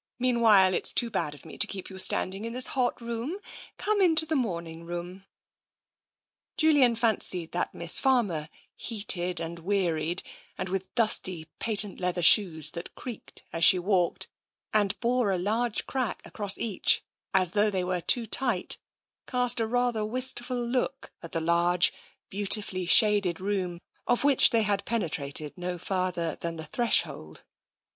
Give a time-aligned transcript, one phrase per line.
[0.18, 3.38] "Meanwhile it's too bad of me to keep you standing in this hot room.
[3.76, 5.24] Come into the morning room."
[6.56, 10.24] Julian fancied that Miss Farmer, heated and wearied,
[10.58, 14.28] and with dusty patent leather shoes that creaked as she walked,
[14.74, 18.78] and bore a large crack across 36 TENSION each, as though they were too tight,
[19.28, 21.92] cast a rather wist ful look at the large,
[22.30, 27.44] beautifully shaded room of which they had penetrated no further than the threshold.